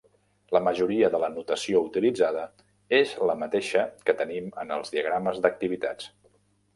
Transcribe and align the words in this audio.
La 0.55 0.59
majoria 0.67 1.09
de 1.15 1.17
la 1.23 1.27
notació 1.33 1.81
utilitzada 1.89 2.45
és 3.01 3.11
la 3.31 3.35
mateixa 3.41 3.83
que 4.09 4.15
tenim 4.23 4.49
en 4.65 4.73
els 4.79 4.95
diagrames 4.97 5.43
d'activitats. 5.45 6.09